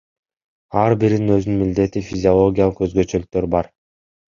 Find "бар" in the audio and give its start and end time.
3.59-3.77